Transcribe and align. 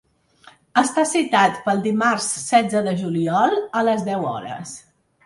Està 0.81 1.01
citat 1.09 1.59
pel 1.67 1.83
dimarts 1.83 2.29
setze 2.45 2.81
de 2.87 2.95
juliol 3.03 3.55
a 3.81 3.85
les 3.91 4.07
deu 4.09 4.27
hores. 4.31 4.73